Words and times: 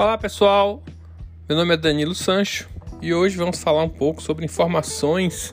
Olá 0.00 0.16
pessoal, 0.16 0.82
meu 1.46 1.58
nome 1.58 1.74
é 1.74 1.76
Danilo 1.76 2.14
Sancho 2.14 2.66
e 3.02 3.12
hoje 3.12 3.36
vamos 3.36 3.62
falar 3.62 3.82
um 3.82 3.88
pouco 3.90 4.22
sobre 4.22 4.46
informações 4.46 5.52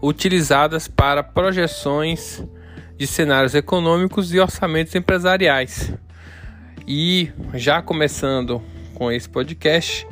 utilizadas 0.00 0.86
para 0.86 1.24
projeções 1.24 2.40
de 2.96 3.04
cenários 3.04 3.52
econômicos 3.52 4.32
e 4.32 4.38
orçamentos 4.38 4.94
empresariais. 4.94 5.92
E 6.86 7.32
já 7.52 7.82
começando 7.82 8.62
com 8.94 9.10
esse 9.10 9.28
podcast, 9.28 10.06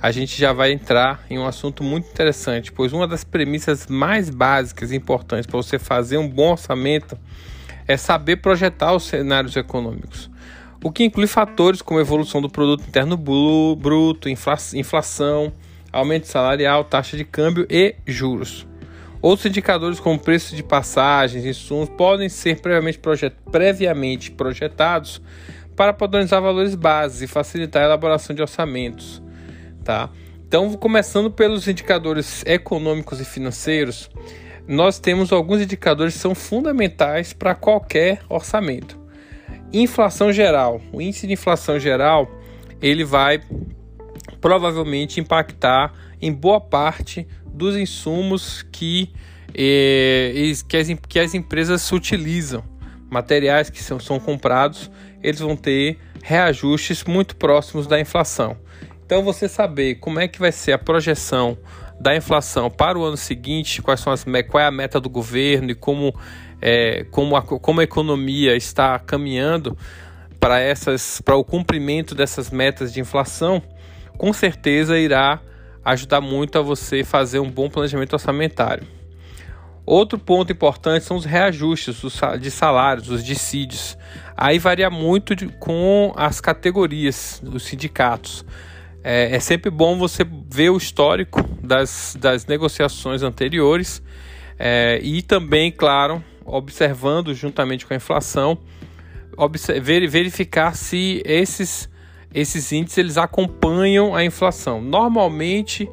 a 0.00 0.10
gente 0.10 0.40
já 0.40 0.54
vai 0.54 0.72
entrar 0.72 1.22
em 1.28 1.38
um 1.38 1.46
assunto 1.46 1.82
muito 1.82 2.08
interessante, 2.08 2.72
pois 2.72 2.94
uma 2.94 3.06
das 3.06 3.24
premissas 3.24 3.88
mais 3.88 4.30
básicas 4.30 4.90
e 4.90 4.96
importantes 4.96 5.46
para 5.46 5.58
você 5.58 5.78
fazer 5.78 6.16
um 6.16 6.30
bom 6.30 6.52
orçamento 6.52 7.14
é 7.86 7.94
saber 7.98 8.36
projetar 8.36 8.94
os 8.94 9.02
cenários 9.02 9.54
econômicos 9.54 10.30
o 10.82 10.92
que 10.92 11.04
inclui 11.04 11.26
fatores 11.26 11.82
como 11.82 12.00
evolução 12.00 12.40
do 12.40 12.48
produto 12.48 12.86
interno 12.86 13.16
bruto, 13.16 14.28
inflação, 14.28 15.52
aumento 15.92 16.26
salarial, 16.26 16.84
taxa 16.84 17.16
de 17.16 17.24
câmbio 17.24 17.66
e 17.68 17.96
juros. 18.06 18.66
Outros 19.20 19.46
indicadores 19.46 19.98
como 19.98 20.18
preço 20.18 20.54
de 20.54 20.62
passagens 20.62 21.44
e 21.44 21.48
insumos 21.48 21.88
podem 21.88 22.28
ser 22.28 22.60
previamente, 22.60 22.98
projet 22.98 23.34
previamente 23.50 24.30
projetados 24.30 25.20
para 25.74 25.92
padronizar 25.92 26.40
valores 26.40 26.74
básicos 26.74 27.22
e 27.22 27.26
facilitar 27.26 27.82
a 27.82 27.86
elaboração 27.86 28.34
de 28.34 28.42
orçamentos. 28.42 29.22
Tá? 29.82 30.10
Então, 30.46 30.72
começando 30.74 31.30
pelos 31.30 31.66
indicadores 31.66 32.44
econômicos 32.46 33.20
e 33.20 33.24
financeiros, 33.24 34.08
nós 34.66 34.98
temos 34.98 35.32
alguns 35.32 35.60
indicadores 35.60 36.14
que 36.14 36.20
são 36.20 36.34
fundamentais 36.34 37.32
para 37.32 37.54
qualquer 37.54 38.20
orçamento. 38.28 38.97
Inflação 39.72 40.32
geral. 40.32 40.80
O 40.92 41.00
índice 41.00 41.26
de 41.26 41.34
inflação 41.34 41.78
geral 41.78 42.30
ele 42.80 43.04
vai 43.04 43.42
provavelmente 44.40 45.20
impactar 45.20 45.92
em 46.20 46.32
boa 46.32 46.60
parte 46.60 47.26
dos 47.46 47.76
insumos 47.76 48.62
que, 48.70 49.12
eh, 49.54 50.52
que, 50.68 50.76
as, 50.76 50.88
que 51.08 51.18
as 51.18 51.34
empresas 51.34 51.90
utilizam. 51.92 52.62
Materiais 53.10 53.70
que 53.70 53.82
são, 53.82 53.98
são 53.98 54.20
comprados, 54.20 54.90
eles 55.22 55.40
vão 55.40 55.56
ter 55.56 55.98
reajustes 56.22 57.04
muito 57.04 57.36
próximos 57.36 57.86
da 57.86 57.98
inflação. 57.98 58.56
Então, 59.04 59.22
você 59.22 59.48
saber 59.48 59.96
como 59.96 60.20
é 60.20 60.28
que 60.28 60.38
vai 60.38 60.52
ser 60.52 60.72
a 60.72 60.78
projeção 60.78 61.56
da 61.98 62.14
inflação 62.14 62.70
para 62.70 62.98
o 62.98 63.04
ano 63.04 63.16
seguinte, 63.16 63.80
quais 63.80 64.00
são 64.00 64.12
as, 64.12 64.24
qual 64.48 64.62
é 64.62 64.66
a 64.66 64.70
meta 64.70 65.00
do 65.00 65.08
governo 65.08 65.70
e 65.70 65.74
como 65.74 66.14
é, 66.60 67.04
como, 67.10 67.36
a, 67.36 67.42
como 67.42 67.80
a 67.80 67.84
economia 67.84 68.56
está 68.56 68.98
caminhando 68.98 69.76
para 70.40 70.60
essas 70.60 71.20
para 71.20 71.36
o 71.36 71.44
cumprimento 71.44 72.14
dessas 72.14 72.50
metas 72.50 72.92
de 72.92 73.00
inflação, 73.00 73.62
com 74.16 74.32
certeza 74.32 74.98
irá 74.98 75.40
ajudar 75.84 76.20
muito 76.20 76.58
a 76.58 76.62
você 76.62 77.02
fazer 77.02 77.38
um 77.38 77.50
bom 77.50 77.68
planejamento 77.68 78.12
orçamentário. 78.12 78.86
Outro 79.86 80.18
ponto 80.18 80.52
importante 80.52 81.06
são 81.06 81.16
os 81.16 81.24
reajustes 81.24 82.02
de 82.40 82.50
salários, 82.50 83.08
os 83.08 83.24
dissídios. 83.24 83.96
Aí 84.36 84.58
varia 84.58 84.90
muito 84.90 85.34
de, 85.34 85.48
com 85.48 86.12
as 86.14 86.42
categorias 86.42 87.40
dos 87.42 87.62
sindicatos. 87.62 88.44
É, 89.02 89.34
é, 89.34 89.40
sempre 89.40 89.70
bom 89.70 89.96
você 89.96 90.26
ver 90.50 90.68
o 90.68 90.76
histórico 90.76 91.42
das, 91.62 92.14
das 92.20 92.44
negociações 92.44 93.22
anteriores 93.22 94.02
é, 94.58 95.00
e 95.02 95.22
também, 95.22 95.72
claro, 95.72 96.22
observando 96.48 97.34
juntamente 97.34 97.86
com 97.86 97.92
a 97.92 97.96
inflação, 97.96 98.58
verificar 99.80 100.74
se 100.74 101.22
esses, 101.24 101.88
esses 102.34 102.72
índices 102.72 102.98
eles 102.98 103.16
acompanham 103.16 104.14
a 104.14 104.24
inflação. 104.24 104.80
Normalmente, 104.80 105.88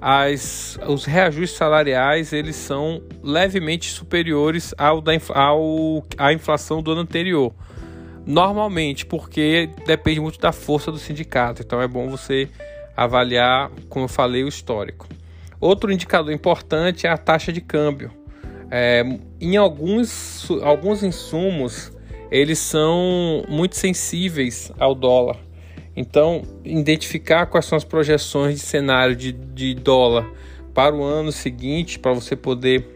as, 0.00 0.78
os 0.86 1.04
reajustes 1.04 1.56
salariais 1.56 2.32
eles 2.32 2.56
são 2.56 3.02
levemente 3.22 3.90
superiores 3.90 4.74
ao 4.78 5.00
da 5.00 5.12
ao, 5.34 6.04
à 6.16 6.32
inflação 6.32 6.82
do 6.82 6.92
ano 6.92 7.02
anterior. 7.02 7.54
Normalmente, 8.26 9.06
porque 9.06 9.70
depende 9.86 10.20
muito 10.20 10.38
da 10.38 10.52
força 10.52 10.92
do 10.92 10.98
sindicato. 10.98 11.62
Então 11.62 11.80
é 11.80 11.88
bom 11.88 12.08
você 12.08 12.48
avaliar, 12.96 13.70
como 13.88 14.04
eu 14.04 14.08
falei, 14.08 14.44
o 14.44 14.48
histórico. 14.48 15.08
Outro 15.58 15.92
indicador 15.92 16.32
importante 16.32 17.06
é 17.06 17.10
a 17.10 17.16
taxa 17.18 17.52
de 17.52 17.60
câmbio. 17.60 18.19
É, 18.70 19.04
em 19.40 19.56
alguns, 19.56 20.48
alguns 20.62 21.02
insumos, 21.02 21.92
eles 22.30 22.58
são 22.58 23.44
muito 23.48 23.76
sensíveis 23.76 24.70
ao 24.78 24.94
dólar. 24.94 25.36
Então, 25.96 26.42
identificar 26.64 27.46
quais 27.46 27.66
são 27.66 27.76
as 27.76 27.84
projeções 27.84 28.54
de 28.54 28.60
cenário 28.60 29.16
de, 29.16 29.32
de 29.32 29.74
dólar 29.74 30.30
para 30.72 30.94
o 30.94 31.02
ano 31.02 31.32
seguinte, 31.32 31.98
para 31.98 32.12
você 32.12 32.36
poder 32.36 32.86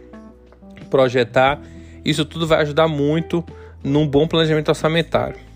projetar, 0.89 1.61
isso 2.05 2.25
tudo 2.25 2.47
vai 2.47 2.61
ajudar 2.63 2.87
muito 2.87 3.45
num 3.83 4.07
bom 4.07 4.29
planejamento 4.29 4.69
orçamentário. 4.69 5.54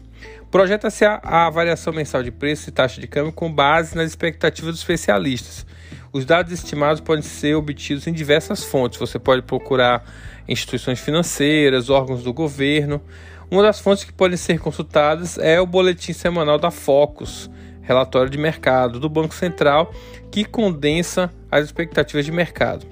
Projeta-se 0.50 1.04
a, 1.04 1.20
a, 1.22 1.50
variação 1.50 1.92
mensal 1.92 2.22
de 2.22 2.30
preço 2.30 2.70
e 2.70 2.72
taxa 2.72 3.00
de 3.00 3.06
câmbio 3.06 3.32
com 3.32 3.52
base 3.52 3.94
nas 3.94 4.08
expectativas 4.08 4.72
dos 4.72 4.80
especialistas. 4.80 5.66
Os 6.10 6.24
dados 6.24 6.52
estimados 6.52 7.02
podem 7.02 7.22
ser 7.22 7.54
obtidos 7.54 8.06
em 8.06 8.12
diversas 8.12 8.64
fontes. 8.64 8.98
Você 8.98 9.18
pode 9.18 9.42
procurar 9.42 10.04
instituições 10.48 11.00
financeiras, 11.00 11.90
órgãos 11.90 12.22
do 12.22 12.32
governo. 12.32 13.02
Uma 13.50 13.62
das 13.62 13.78
fontes 13.78 14.04
que 14.04 14.12
podem 14.12 14.38
ser 14.38 14.58
consultadas 14.58 15.36
é 15.36 15.60
o 15.60 15.66
boletim 15.66 16.14
semanal 16.14 16.58
da 16.58 16.70
Focus, 16.70 17.50
relatório 17.82 18.30
de 18.30 18.38
mercado 18.38 18.98
do 18.98 19.08
Banco 19.08 19.34
Central, 19.34 19.92
que 20.30 20.46
condensa 20.46 21.30
as 21.50 21.66
expectativas 21.66 22.24
de 22.24 22.32
mercado. 22.32 22.86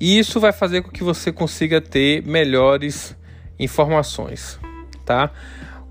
E 0.00 0.18
isso 0.18 0.40
vai 0.40 0.52
fazer 0.52 0.82
com 0.82 0.90
que 0.90 1.04
você 1.04 1.30
consiga 1.30 1.80
ter 1.80 2.24
melhores 2.24 3.16
informações, 3.58 4.58
tá? 5.04 5.32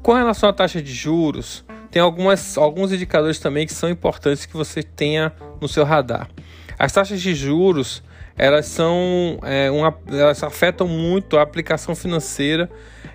Com 0.07 0.13
relação 0.13 0.47
à 0.47 0.53
taxa 0.53 0.81
de 0.81 0.93
juros, 0.93 1.65
tem 1.91 2.01
algumas, 2.01 2.57
alguns 2.57 2.93
indicadores 2.93 3.39
também 3.39 3.67
que 3.67 3.73
são 3.73 3.89
importantes 3.89 4.45
que 4.45 4.55
você 4.55 4.81
tenha 4.81 5.33
no 5.59 5.67
seu 5.67 5.83
radar. 5.83 6.29
As 6.79 6.93
taxas 6.93 7.19
de 7.19 7.35
juros 7.35 8.01
elas 8.37 8.67
são 8.67 9.37
é, 9.43 9.69
uma, 9.69 9.93
elas 10.07 10.41
afetam 10.43 10.87
muito 10.87 11.37
a 11.37 11.41
aplicação 11.41 11.93
financeira 11.93 12.69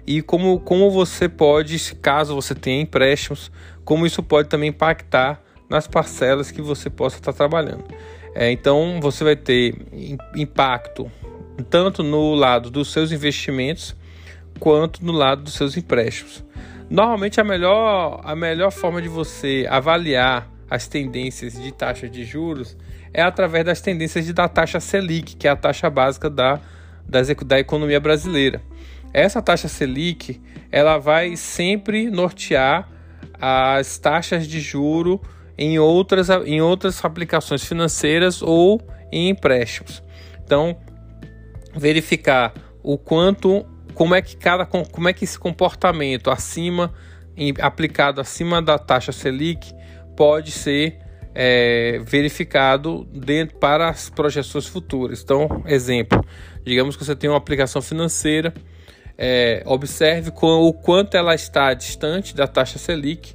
e 0.06 0.20
como, 0.20 0.60
como 0.60 0.90
você 0.90 1.30
pode, 1.30 1.78
caso 1.94 2.34
você 2.34 2.54
tenha 2.54 2.82
empréstimos, 2.82 3.50
como 3.86 4.04
isso 4.04 4.22
pode 4.22 4.50
também 4.50 4.68
impactar 4.68 5.40
nas 5.70 5.86
parcelas 5.86 6.50
que 6.50 6.60
você 6.60 6.90
possa 6.90 7.16
estar 7.16 7.32
trabalhando. 7.32 7.84
É, 8.34 8.50
então 8.52 8.98
você 9.00 9.24
vai 9.24 9.34
ter 9.34 9.74
impacto 10.36 11.10
tanto 11.70 12.02
no 12.02 12.34
lado 12.34 12.70
dos 12.70 12.92
seus 12.92 13.12
investimentos 13.12 13.96
quanto 14.60 15.02
no 15.02 15.12
lado 15.12 15.42
dos 15.42 15.54
seus 15.54 15.74
empréstimos. 15.74 16.44
Normalmente 16.92 17.40
a 17.40 17.44
melhor, 17.44 18.20
a 18.22 18.36
melhor 18.36 18.70
forma 18.70 19.00
de 19.00 19.08
você 19.08 19.66
avaliar 19.70 20.46
as 20.68 20.86
tendências 20.86 21.54
de 21.54 21.72
taxa 21.72 22.06
de 22.06 22.22
juros 22.22 22.76
é 23.14 23.22
através 23.22 23.64
das 23.64 23.80
tendências 23.80 24.30
da 24.30 24.46
taxa 24.46 24.78
Selic, 24.78 25.36
que 25.36 25.48
é 25.48 25.50
a 25.50 25.56
taxa 25.56 25.88
básica 25.88 26.28
da, 26.28 26.60
das, 27.08 27.28
da 27.46 27.58
economia 27.58 27.98
brasileira. 27.98 28.60
Essa 29.10 29.40
taxa 29.40 29.68
Selic 29.68 30.38
ela 30.70 30.98
vai 30.98 31.34
sempre 31.34 32.10
nortear 32.10 32.86
as 33.40 33.96
taxas 33.96 34.46
de 34.46 34.60
juro 34.60 35.18
em 35.56 35.78
outras, 35.78 36.28
em 36.44 36.60
outras 36.60 37.02
aplicações 37.02 37.64
financeiras 37.64 38.42
ou 38.42 38.82
em 39.10 39.30
empréstimos. 39.30 40.02
Então, 40.44 40.76
verificar 41.74 42.52
o 42.82 42.98
quanto 42.98 43.64
como 43.92 44.14
é 44.14 44.22
que 44.22 44.36
cada 44.36 44.66
como 44.66 45.08
é 45.08 45.12
que 45.12 45.24
esse 45.24 45.38
comportamento 45.38 46.30
acima 46.30 46.92
aplicado 47.60 48.20
acima 48.20 48.60
da 48.60 48.78
taxa 48.78 49.12
Selic 49.12 49.72
pode 50.16 50.50
ser 50.50 50.98
é, 51.34 51.98
verificado 52.04 53.04
dentro 53.12 53.56
para 53.56 53.88
as 53.88 54.10
projeções 54.10 54.66
futuras. 54.66 55.22
Então, 55.22 55.62
exemplo, 55.66 56.24
digamos 56.64 56.96
que 56.96 57.04
você 57.04 57.16
tem 57.16 57.30
uma 57.30 57.38
aplicação 57.38 57.80
financeira, 57.80 58.52
é, 59.16 59.62
observe 59.66 60.30
com, 60.30 60.60
o 60.62 60.72
quanto 60.72 61.16
ela 61.16 61.34
está 61.34 61.72
distante 61.74 62.34
da 62.34 62.46
taxa 62.46 62.78
Selic 62.78 63.34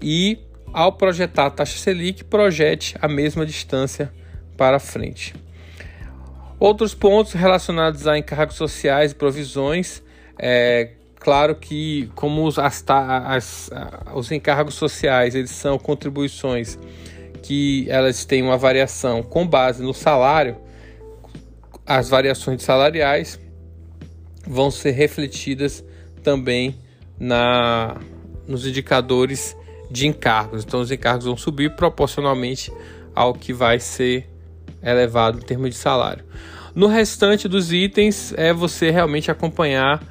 e, 0.00 0.38
ao 0.72 0.92
projetar 0.92 1.46
a 1.46 1.50
taxa 1.50 1.78
Selic, 1.78 2.24
projete 2.24 2.96
a 3.00 3.08
mesma 3.08 3.44
distância 3.44 4.12
para 4.56 4.78
frente. 4.78 5.34
Outros 6.64 6.94
pontos 6.94 7.34
relacionados 7.34 8.06
a 8.06 8.16
encargos 8.16 8.56
sociais 8.56 9.12
e 9.12 9.14
provisões. 9.14 10.02
É, 10.38 10.92
claro 11.16 11.54
que 11.56 12.10
como 12.14 12.46
os, 12.46 12.58
as, 12.58 12.82
as, 12.88 13.70
os 14.14 14.32
encargos 14.32 14.72
sociais 14.72 15.34
eles 15.34 15.50
são 15.50 15.78
contribuições 15.78 16.78
que 17.42 17.84
elas 17.90 18.24
têm 18.24 18.42
uma 18.42 18.56
variação 18.56 19.22
com 19.22 19.46
base 19.46 19.82
no 19.82 19.92
salário, 19.92 20.56
as 21.84 22.08
variações 22.08 22.62
salariais 22.62 23.38
vão 24.46 24.70
ser 24.70 24.92
refletidas 24.92 25.84
também 26.22 26.80
na, 27.20 28.00
nos 28.48 28.66
indicadores 28.66 29.54
de 29.90 30.06
encargos. 30.06 30.64
Então, 30.64 30.80
os 30.80 30.90
encargos 30.90 31.26
vão 31.26 31.36
subir 31.36 31.76
proporcionalmente 31.76 32.72
ao 33.14 33.34
que 33.34 33.52
vai 33.52 33.78
ser 33.78 34.33
elevado 34.84 35.38
em 35.38 35.42
termos 35.42 35.70
de 35.70 35.76
salário. 35.76 36.24
No 36.74 36.86
restante 36.86 37.48
dos 37.48 37.72
itens, 37.72 38.34
é 38.36 38.52
você 38.52 38.90
realmente 38.90 39.30
acompanhar 39.30 40.02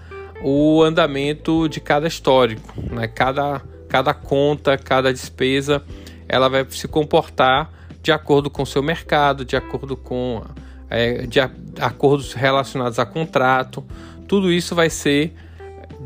o 0.41 0.81
andamento 0.81 1.67
de 1.67 1.79
cada 1.79 2.07
histórico, 2.07 2.73
né? 2.91 3.07
cada, 3.07 3.61
cada 3.87 4.13
conta, 4.13 4.77
cada 4.77 5.11
despesa, 5.11 5.83
ela 6.27 6.49
vai 6.49 6.65
se 6.69 6.87
comportar 6.87 7.69
de 8.01 8.11
acordo 8.11 8.49
com 8.49 8.63
o 8.63 8.65
seu 8.65 8.83
mercado, 8.83 9.45
de 9.45 9.55
acordo 9.55 9.95
com 9.95 10.43
é, 10.89 11.25
de 11.25 11.39
acordos 11.39 12.33
relacionados 12.33 12.99
a 12.99 13.05
contrato. 13.05 13.83
Tudo 14.27 14.51
isso 14.51 14.75
vai 14.75 14.89
ser 14.89 15.33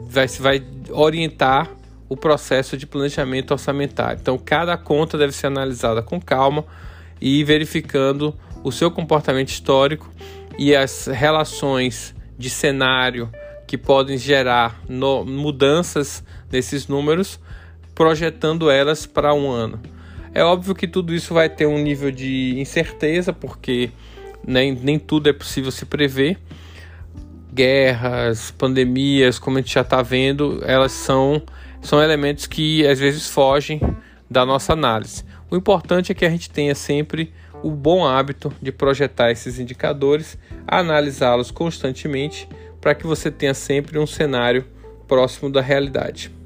vai, 0.07 0.27
vai 0.27 0.63
orientar 0.91 1.69
o 2.09 2.15
processo 2.15 2.77
de 2.77 2.87
planejamento 2.87 3.51
orçamentário. 3.51 4.19
Então, 4.21 4.37
cada 4.37 4.77
conta 4.77 5.17
deve 5.17 5.33
ser 5.33 5.47
analisada 5.47 6.01
com 6.01 6.21
calma 6.21 6.63
e 7.19 7.43
verificando 7.43 8.33
o 8.63 8.71
seu 8.71 8.91
comportamento 8.91 9.49
histórico 9.49 10.11
e 10.57 10.75
as 10.75 11.07
relações 11.07 12.15
de 12.37 12.49
cenário 12.49 13.29
que 13.65 13.77
podem 13.77 14.17
gerar 14.17 14.81
no, 14.87 15.25
mudanças 15.25 16.23
nesses 16.51 16.87
números, 16.87 17.39
projetando 17.93 18.69
elas 18.69 19.05
para 19.05 19.33
um 19.33 19.49
ano. 19.49 19.79
É 20.33 20.43
óbvio 20.43 20.75
que 20.75 20.87
tudo 20.87 21.13
isso 21.13 21.33
vai 21.33 21.49
ter 21.49 21.65
um 21.65 21.77
nível 21.77 22.11
de 22.11 22.59
incerteza, 22.59 23.33
porque 23.33 23.91
nem, 24.45 24.73
nem 24.73 24.97
tudo 24.97 25.29
é 25.29 25.33
possível 25.33 25.71
se 25.71 25.85
prever. 25.85 26.37
Guerras, 27.51 28.51
pandemias, 28.51 29.39
como 29.39 29.57
a 29.57 29.61
gente 29.61 29.73
já 29.73 29.81
está 29.81 30.01
vendo, 30.01 30.61
elas 30.63 30.91
são, 30.91 31.41
são 31.81 32.01
elementos 32.01 32.45
que 32.45 32.85
às 32.87 32.99
vezes 32.99 33.27
fogem 33.27 33.81
da 34.29 34.45
nossa 34.45 34.73
análise. 34.73 35.25
O 35.49 35.55
importante 35.55 36.11
é 36.11 36.15
que 36.15 36.25
a 36.25 36.29
gente 36.29 36.49
tenha 36.49 36.75
sempre 36.75 37.33
o 37.63 37.71
bom 37.71 38.05
hábito 38.05 38.53
de 38.61 38.71
projetar 38.71 39.31
esses 39.31 39.59
indicadores, 39.59 40.37
analisá-los 40.67 41.51
constantemente, 41.51 42.47
para 42.79 42.95
que 42.95 43.07
você 43.07 43.31
tenha 43.31 43.53
sempre 43.53 43.97
um 43.97 44.07
cenário 44.07 44.65
próximo 45.07 45.49
da 45.49 45.61
realidade. 45.61 46.36